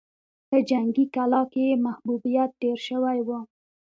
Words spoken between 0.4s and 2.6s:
په جنګي کلا کې يې محبوبيت